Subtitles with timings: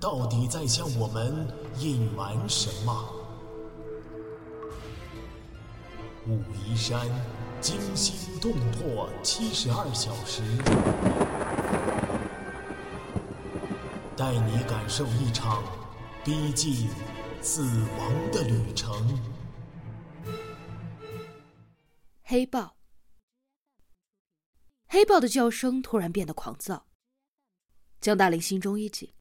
[0.00, 1.46] 到底在向我们
[1.78, 3.14] 隐瞒什么？
[6.26, 7.08] 武夷山
[7.60, 10.42] 惊心动魄七十二小时，
[14.16, 15.64] 带你感受一场
[16.24, 16.88] 逼近
[17.40, 19.18] 死亡的旅程。
[22.22, 22.76] 黑豹，
[24.86, 26.86] 黑豹的叫声突然变得狂躁。
[28.00, 29.12] 江大林心中一紧，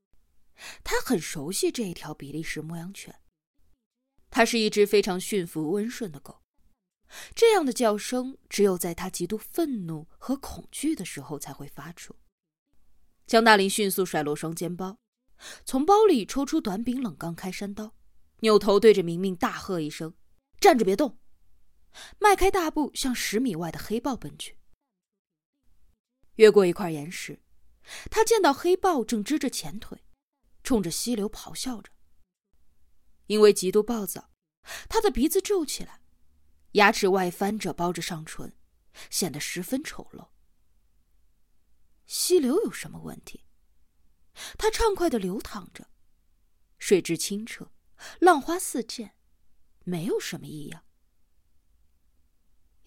[0.84, 3.22] 他很熟悉这一条比利时牧羊犬。
[4.30, 6.42] 它是一只非常驯服、温顺的狗。
[7.34, 12.16] 这样的叫声只有在他极度愤怒和恐惧的时候才会发出。
[13.26, 14.98] 江大林迅速甩落双肩包，
[15.64, 17.96] 从包里抽出短柄冷钢开山刀，
[18.40, 20.14] 扭头对着明明大喝一声
[20.60, 21.18] ：“站着别动！”
[22.20, 24.58] 迈开大步向十米外的黑豹奔去。
[26.36, 27.42] 越过一块岩石，
[28.12, 30.04] 他见到黑豹正支着前腿，
[30.68, 31.94] 冲着溪流咆哮着。
[33.28, 34.32] 因为极度暴躁，
[34.90, 36.02] 他的鼻子皱起来。
[36.74, 38.54] 牙齿外翻着，包着上唇，
[39.10, 40.28] 显得十分丑陋。
[42.06, 43.46] 溪流有什么问题？
[44.58, 45.88] 它畅快的流淌着，
[46.78, 47.72] 水质清澈，
[48.20, 49.16] 浪花四溅，
[49.86, 50.84] 没有什么异样。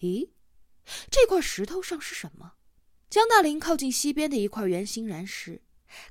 [0.01, 0.29] 咦，
[1.09, 2.57] 这块石头上是什么？
[3.09, 5.63] 江大林靠近溪边的一块圆形岩石，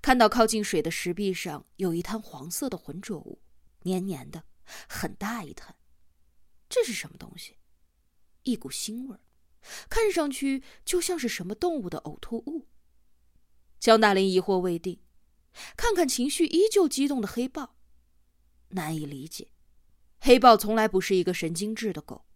[0.02, 3.40] 看到靠近水的石壁上有一滩黄色的浑浊物，
[3.82, 4.44] 黏黏的，
[4.88, 5.76] 很大一滩。
[6.68, 7.56] 这是什么东西？
[8.42, 9.20] 一股腥味儿，
[9.88, 12.68] 看上去就像是什么动物的呕吐物。
[13.78, 15.00] 江大林疑惑未定，
[15.76, 17.76] 看看情绪依旧激动的黑豹，
[18.68, 19.50] 难以理解。
[20.20, 22.26] 黑豹从来不是一个神经质的狗，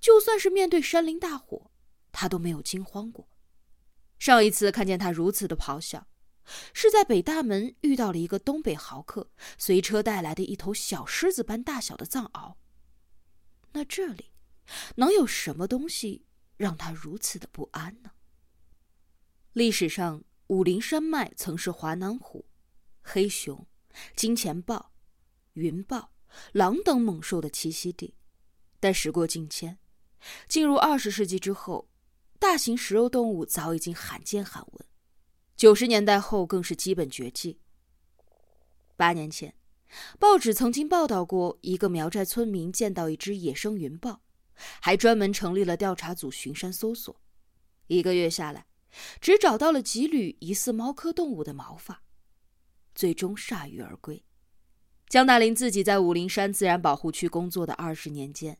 [0.00, 1.70] 就算是面对山林大火，
[2.12, 3.28] 他都没有惊慌过。
[4.18, 6.06] 上一次看见他如此的咆哮，
[6.72, 12.54] 是在北大门遇到了一个东北豪客随车带来的一头小狮子般大小的藏獒。
[13.72, 14.26] 那这里？
[14.96, 18.12] 能有什么东西让他如此的不安呢？
[19.52, 22.46] 历史上，武陵山脉曾是华南虎、
[23.02, 23.66] 黑熊、
[24.14, 24.92] 金钱豹、
[25.54, 26.12] 云豹、
[26.52, 28.14] 狼等猛兽的栖息地，
[28.78, 29.78] 但时过境迁，
[30.48, 31.88] 进入二十世纪之后，
[32.38, 34.86] 大型食肉动物早已经罕见罕闻，
[35.60, 37.58] 九十年代后更是基本绝迹。
[38.96, 39.54] 八年前，
[40.18, 44.22] 报纸曾经报道过一个苗寨村民见到一只野生云豹。
[44.80, 47.14] 还专门成立了调查组巡山搜索，
[47.88, 48.64] 一个月下来，
[49.20, 52.04] 只找到了几缕疑似猫科动物的毛发，
[52.94, 54.24] 最终铩羽而归。
[55.10, 58.56] 江大林自己在武陵山自然保护区工作的二十年间，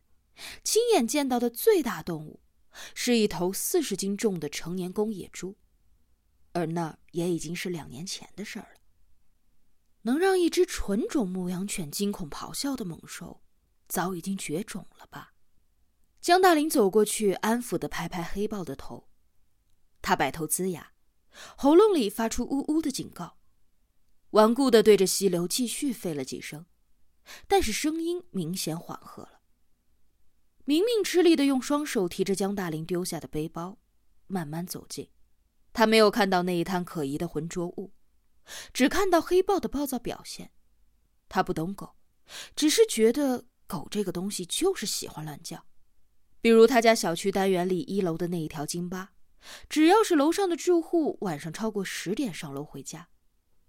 [0.62, 2.40] 亲眼见到的最大动物，
[2.94, 5.56] 是一头四十斤重的成年公野猪，
[6.52, 8.80] 而那也已经是两年前的事儿了。
[10.02, 13.42] 能让一只纯种牧羊犬惊恐咆哮的猛兽，
[13.86, 15.34] 早已经绝种了吧？
[16.20, 19.08] 江大林走过去，安抚的拍拍黑豹的头。
[20.02, 20.92] 他摆头龇牙，
[21.56, 23.36] 喉咙里发出呜呜的警告，
[24.30, 26.64] 顽固的对着溪流继续吠了几声，
[27.46, 29.40] 但是声音明显缓和了。
[30.64, 33.78] 明明吃力的用双手提着江大林丢下的背包，
[34.26, 35.10] 慢慢走近。
[35.72, 37.92] 他没有看到那一滩可疑的浑浊物，
[38.72, 40.52] 只看到黑豹的暴躁表现。
[41.28, 41.96] 他不懂狗，
[42.56, 45.64] 只是觉得狗这个东西就是喜欢乱叫。
[46.40, 49.12] 比如他家小区单元里一楼的那一条金巴，
[49.68, 53.08] 只要是楼上的住户晚上超过十点上楼回家，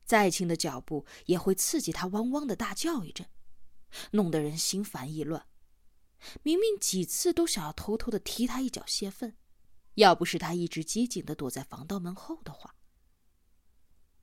[0.06, 3.28] 再轻的脚步也会刺激他汪汪的大叫一阵，
[4.12, 5.46] 弄得人心烦意乱。
[6.44, 9.36] 明明几次都想要偷偷的踢他一脚泄愤，
[9.96, 12.76] 要不是他一直机警的躲在防盗门后的话。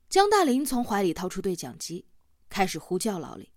[0.09, 2.07] 江大林从怀里掏出对讲机，
[2.49, 3.53] 开始呼叫老李，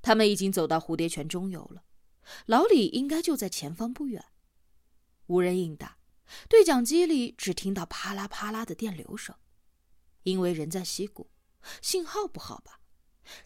[0.00, 1.84] 他们已经走到蝴蝶泉中游了。
[2.46, 4.24] 老李应该就在前方不远，
[5.26, 5.98] 无人应答，
[6.48, 9.36] 对讲机里只听到啪啦啪啦的电流声。
[10.22, 11.30] 因为人在溪谷，
[11.82, 12.80] 信号不好吧？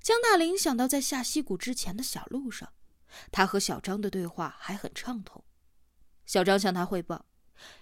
[0.01, 2.73] 江大林想到在下溪谷之前的小路上，
[3.33, 5.45] 他和小张的对话还很畅通。
[6.25, 7.27] 小张向他汇报，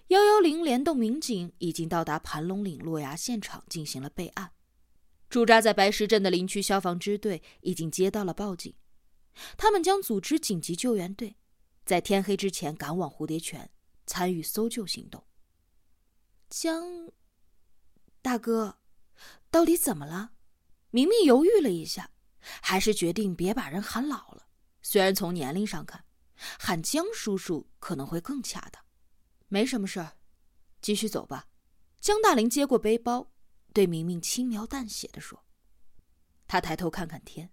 [0.08, 4.52] 幺幺零联动民警已经到达盘龙岭落崖现场进行了备案。
[5.28, 8.74] 驻扎在白石镇的林区消防支队已经接到了报警，
[9.58, 11.36] 他们将组织紧急救援队，
[11.84, 13.70] 在天黑之前赶往蝴蝶泉，
[14.06, 15.22] 参与搜救行动。
[16.48, 17.10] 江
[18.22, 18.78] 大哥，
[19.50, 20.30] 到底怎么了？
[20.90, 22.10] 明明犹豫了一下，
[22.40, 24.46] 还是决定别把人喊老了。
[24.80, 26.06] 虽然从年龄上看，
[26.58, 28.82] 喊江叔叔可能会更恰当。
[29.48, 30.16] 没什么事儿，
[30.80, 31.48] 继续走吧。
[32.00, 33.32] 江大林接过背包，
[33.72, 35.44] 对明明轻描淡写的说
[36.46, 37.50] ：“他抬头看看天，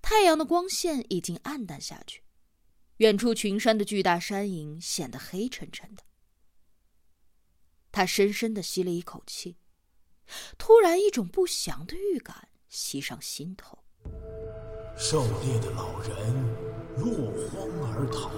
[0.00, 2.22] 太阳的光线已经暗淡下去，
[2.98, 6.02] 远处群山的巨大山影显得黑沉沉的。”
[7.92, 9.58] 他深深的吸了一口气，
[10.56, 13.84] 突然一种不祥的预感袭上心头。
[14.96, 16.18] 狩猎的老人
[16.98, 18.30] 落荒而逃，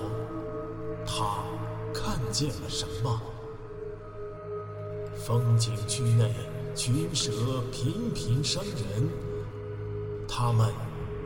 [1.07, 1.45] 他
[1.97, 3.19] 看见了什么？
[5.17, 6.31] 风景区内
[6.75, 7.33] 群蛇
[7.73, 9.09] 频频伤人，
[10.29, 10.71] 它们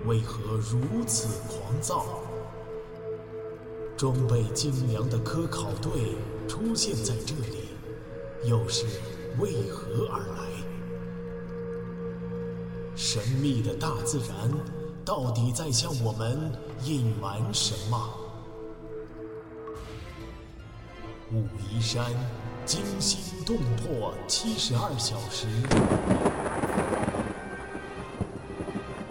[0.07, 2.07] 为何如此狂躁？
[3.97, 6.15] 装备精良的科考队
[6.47, 7.69] 出现在这里，
[8.49, 8.87] 又是
[9.41, 10.47] 为何而来？
[12.95, 14.51] 神秘的大自然。
[15.03, 16.53] 到底在向我们
[16.85, 18.20] 隐瞒什么？
[21.32, 22.12] 武夷山
[22.67, 25.47] 惊心动魄七十二小时，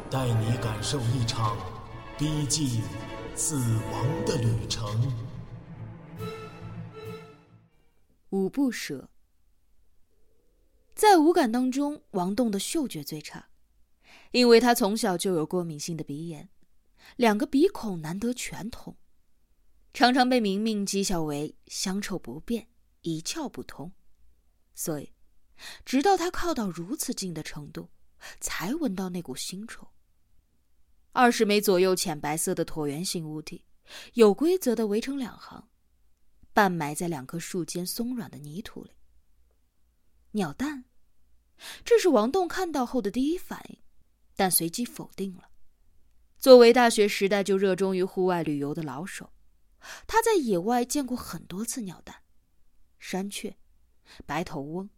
[0.09, 1.57] 带你感受一场
[2.17, 2.83] 逼近
[3.35, 3.55] 死
[3.91, 4.85] 亡的旅程。
[8.31, 9.09] 五不舍，
[10.93, 13.45] 在五感当中，王栋的嗅觉最差。
[14.31, 16.49] 因为他从小就有过敏性的鼻炎，
[17.15, 18.97] 两个鼻孔难得全通，
[19.93, 22.67] 常常被明明讥笑为香臭不变、
[23.01, 23.91] 一窍不通，
[24.73, 25.11] 所以，
[25.83, 27.89] 直到他靠到如此近的程度，
[28.39, 29.87] 才闻到那股腥臭。
[31.11, 33.65] 二十枚左右浅白色的椭圆形物体，
[34.13, 35.67] 有规则的围成两行，
[36.53, 38.91] 半埋在两棵树间松软的泥土里。
[40.31, 40.85] 鸟蛋，
[41.83, 43.77] 这是王栋看到后的第一反应。
[44.35, 45.49] 但随即否定了。
[46.37, 49.29] 作为大学时代就热衷于户外旅游的老手，
[50.07, 52.23] 他在野外见过很多次鸟蛋：
[52.99, 53.57] 山雀、
[54.25, 54.89] 白头翁、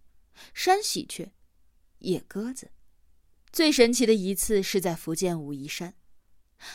[0.54, 1.31] 山喜鹊、
[2.00, 2.72] 野鸽子。
[3.51, 5.95] 最神奇的一次是在福建武夷山，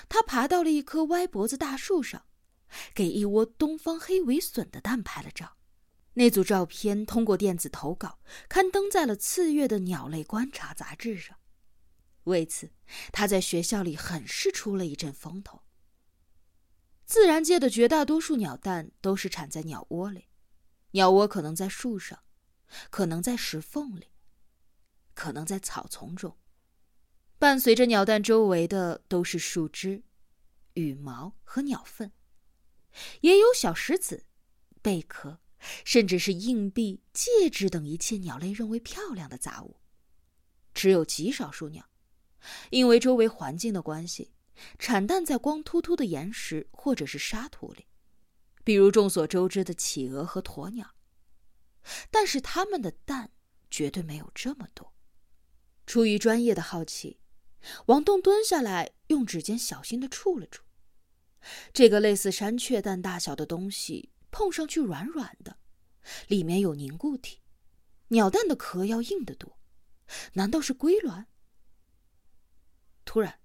[0.09, 2.27] 他爬到了一棵歪脖子大树上，
[2.95, 5.57] 给一窝东方黑尾隼的蛋拍了照。
[6.15, 11.37] 那组照片通过电子投稿刊登在了次月的《鸟类观察》杂志上。
[12.25, 12.73] 为此，
[13.13, 15.63] 他在学校里很是出了一阵风头。
[17.07, 20.27] 自然界的绝大多数鸟蛋都是产在鸟窝里，
[20.91, 22.19] 鸟窝可能在树上，
[22.91, 24.09] 可能在石缝里，
[25.15, 26.37] 可能在草丛中。
[27.39, 30.03] 伴随着鸟蛋周围的都是树枝、
[30.75, 32.11] 羽毛和鸟粪，
[33.21, 34.27] 也有小石子、
[34.83, 35.39] 贝壳，
[35.85, 39.77] 甚至是硬币、戒指等一切鸟类认为漂亮的杂物。
[40.75, 41.89] 只有极少数鸟。
[42.71, 44.31] 因为周围环境的关系，
[44.79, 47.87] 产蛋在光秃秃的岩石或者是沙土里，
[48.65, 50.95] 比如众所周知的企鹅和鸵鸟。
[52.11, 53.31] 但是它们的蛋
[53.71, 54.93] 绝对没有这么多。
[55.87, 57.21] 出于专业的好奇，
[57.87, 60.65] 王栋蹲下来，用指尖小心的触了触，
[61.73, 65.59] 这个类似山雀蛋大小的东西，碰上去软软的，
[66.27, 67.41] 里面有凝固体。
[68.09, 69.59] 鸟蛋的壳要硬得多，
[70.33, 71.29] 难道是龟卵？
[73.05, 73.39] 突然，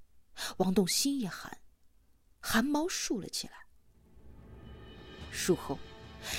[0.57, 1.57] 王栋心一寒，
[2.39, 3.53] 汗毛竖了起来。
[5.31, 5.77] 树后，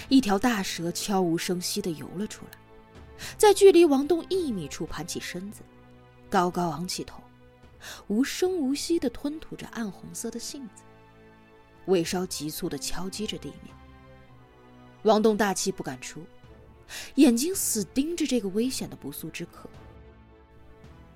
[0.08, 2.58] 一条大蛇悄无声息的游了出来，
[3.38, 5.62] 在距离王栋一米处盘起身子，
[6.28, 7.22] 高高昂起头，
[8.08, 10.82] 无声无息的吞吐着暗红色的杏子，
[11.86, 13.74] 尾梢急促的敲击着地面。
[15.02, 16.24] 王栋大气不敢出，
[17.16, 19.68] 眼睛死盯着这个危险的不速之客。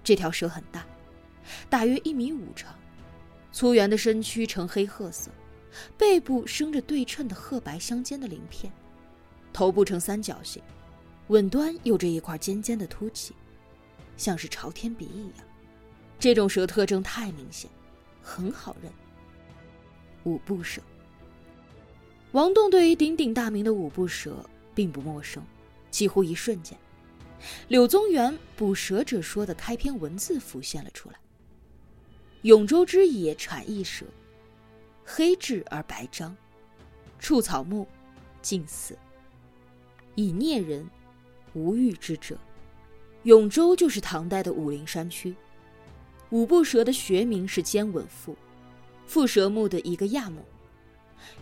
[0.03, 0.87] 这条蛇很大。
[1.69, 2.75] 大约一米五长，
[3.53, 5.31] 粗圆的身躯呈黑褐色，
[5.97, 8.73] 背部生着对称的褐白相间的鳞片，
[9.53, 10.63] 头部呈三角形，
[11.29, 13.35] 吻端有着一块尖尖的凸起，
[14.17, 15.47] 像是朝天鼻一样。
[16.19, 17.71] 这种蛇特征太明显，
[18.23, 18.91] 很好认。
[20.25, 20.81] 五步蛇。
[22.33, 24.45] 王栋对于鼎鼎大名的五步蛇
[24.75, 25.43] 并不陌生，
[25.91, 26.77] 几乎一瞬间，
[27.69, 31.17] 柳宗元《捕蛇者说》的开篇文字浮现了出来。
[32.47, 34.07] 永州之野产异蛇，
[35.05, 36.37] 黑质而白章，
[37.19, 37.85] 触草木，
[38.41, 38.97] 尽死。
[40.15, 40.89] 以孽人，
[41.55, 42.39] 无欲之者，
[43.25, 45.35] 永州就是唐代的武陵山区。
[46.31, 48.37] 五步蛇的学名是尖吻腹，
[49.09, 50.41] 腹蛇目的一个亚目。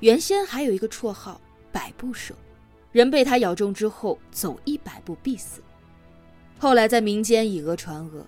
[0.00, 1.38] 原先还有一个绰号
[1.70, 2.34] 百步蛇，
[2.92, 5.60] 人被它咬中之后走一百步必死。
[6.58, 8.26] 后来在民间以讹传讹，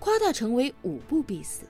[0.00, 1.62] 夸大成为五步必死。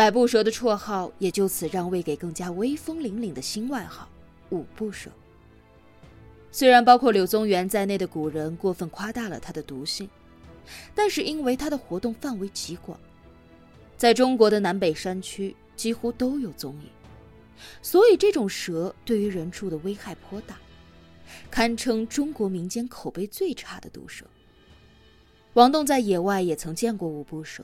[0.00, 4.08] 百步蛇的绰号也就此让位给更加威风凛凛的新外号
[4.48, 5.10] 五步蛇。
[6.50, 10.08] 虽然包括柳宗元在内的古人过分夸大了它的毒性，
[10.94, 12.98] 但是因为它的活动范围极广，
[13.98, 16.88] 在中国的南北山区几乎都有踪影，
[17.82, 20.56] 所以这种蛇对于人畜的危害颇大，
[21.50, 24.24] 堪称中国民间口碑最差的毒蛇。
[25.52, 27.62] 王栋在野外也曾见过五步蛇，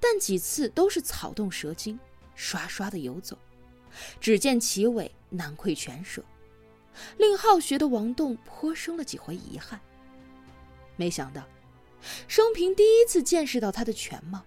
[0.00, 1.98] 但几次都是草动蛇精，
[2.34, 3.38] 刷刷的游走，
[4.20, 6.22] 只见其尾难窥全蛇。
[7.18, 9.78] 令好学的王栋颇生了几回遗憾。
[10.96, 11.46] 没想到，
[12.26, 14.42] 生平第一次见识到他的全貌，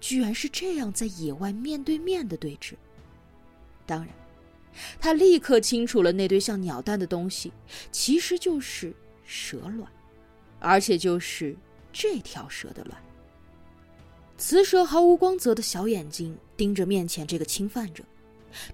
[0.00, 2.72] 居然是这样在野外面对面的对峙。
[3.84, 4.08] 当然，
[4.98, 7.52] 他立刻清楚了那堆像鸟蛋的东西
[7.92, 8.94] 其实就是
[9.24, 9.86] 蛇卵，
[10.58, 11.54] 而且就是
[11.92, 12.98] 这条蛇的卵。
[14.38, 18.04] 雌蛇毫无光泽的小眼睛盯着面前这个侵犯者，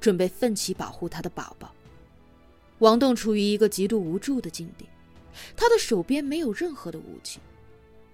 [0.00, 1.72] 准备奋起保护他的宝宝。
[2.80, 4.86] 王栋处于一个极度无助的境地，
[5.56, 7.38] 他的手边没有任何的武器，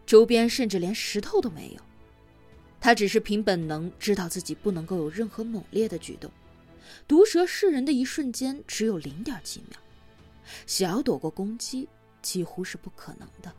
[0.04, 1.80] 周边甚至连石头都没有。
[2.80, 6.30] 他只是凭本能知道自己不能够有任何猛烈的举动。
[7.06, 9.78] 毒蛇噬人的一瞬间只有零点几秒，
[10.66, 11.88] 想要躲过攻击
[12.20, 13.50] 几乎是不可能的。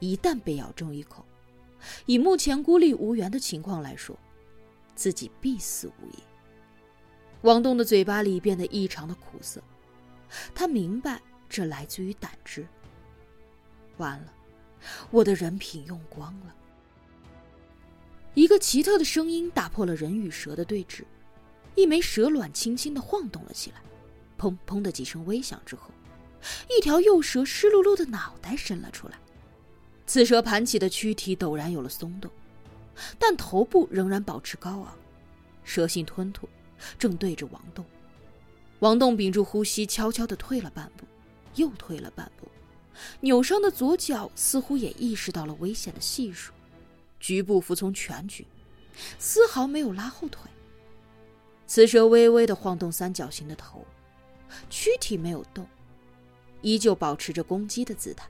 [0.00, 1.24] 一旦被咬中一口，
[2.06, 4.18] 以目前孤立无援的情况来说，
[4.94, 6.18] 自己必死无疑。
[7.42, 9.60] 王栋的嘴巴里变得异常的苦涩，
[10.54, 12.66] 他明白这来自于胆汁。
[13.96, 14.32] 完了，
[15.10, 16.54] 我的人品用光了。
[18.34, 21.02] 一个奇特的声音打破了人与蛇的对峙，
[21.74, 23.76] 一枚蛇卵轻轻的晃动了起来，
[24.38, 25.90] 砰砰的几声微响之后，
[26.70, 29.18] 一条幼蛇湿漉漉的脑袋伸了出来，
[30.12, 32.30] 此蛇盘起的躯体陡然有了松动，
[33.18, 34.94] 但头部仍然保持高昂，
[35.64, 36.46] 蛇性吞吐。
[36.98, 37.82] 正对着王栋，
[38.80, 41.06] 王栋屏住呼吸，悄悄地退了半步，
[41.54, 42.46] 又退了半步，
[43.20, 46.52] 扭伤的左脚似乎也意识到了危险的系数，
[47.18, 48.46] 局部服从全局，
[49.18, 50.42] 丝毫没有拉后腿。
[51.66, 53.82] 雌蛇微微地晃动三角形的头，
[54.68, 55.66] 躯体没有动，
[56.60, 58.28] 依旧保持着攻击的姿态。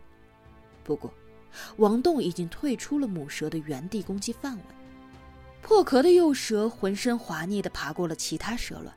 [0.85, 1.13] 不过，
[1.77, 4.63] 王栋已经退出了母蛇的原地攻击范围。
[5.61, 8.93] 破壳的幼蛇浑身滑腻地爬过了其他蛇卵，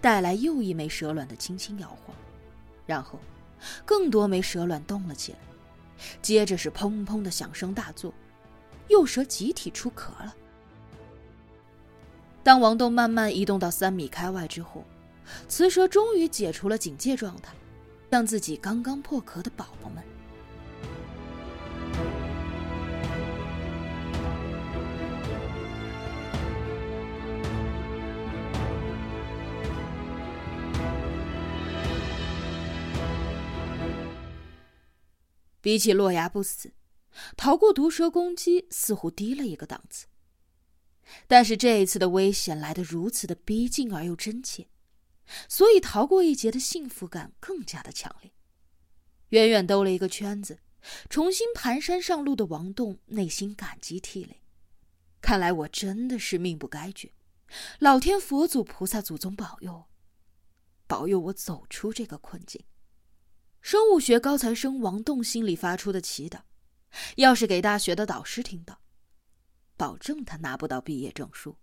[0.00, 2.16] 带来又一枚蛇卵的轻轻摇晃，
[2.86, 3.18] 然后，
[3.84, 5.38] 更多枚蛇卵动了起来，
[6.22, 8.14] 接着是砰砰的响声大作，
[8.88, 10.34] 幼蛇集体出壳了。
[12.42, 14.82] 当王栋慢慢移动到三米开外之后，
[15.46, 17.52] 雌蛇终于解除了警戒状态，
[18.10, 20.02] 向自己刚刚破壳的宝宝们。
[35.60, 36.72] 比起落崖不死，
[37.36, 40.06] 逃过毒蛇攻击似乎低了一个档次。
[41.26, 44.68] 但是这一次的危险来得如此的逼近而又真切，
[45.48, 48.30] 所以逃过一劫的幸福感更加的强烈。
[49.30, 50.60] 远远兜了一个圈子，
[51.08, 54.42] 重新蹒跚上路的王栋内心感激涕泪。
[55.20, 57.12] 看来我真的是命不该绝，
[57.78, 59.84] 老天佛祖菩萨祖宗保佑，
[60.86, 62.64] 保佑我走出这个困境。
[63.60, 66.40] 生物学高材生王栋心里发出的祈祷，
[67.16, 68.80] 要是给大学的导师听到，
[69.76, 71.56] 保证他拿不到毕业证书。